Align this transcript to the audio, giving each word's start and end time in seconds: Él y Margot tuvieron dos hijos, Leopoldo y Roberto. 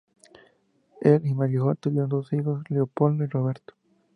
Él 1.01 1.27
y 1.27 1.35
Margot 1.35 1.79
tuvieron 1.79 2.09
dos 2.09 2.33
hijos, 2.33 2.63
Leopoldo 2.71 3.23
y 3.23 3.27
Roberto. 3.27 3.75